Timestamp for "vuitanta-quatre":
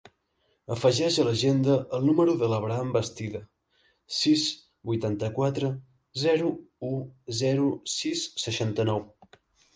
4.93-5.71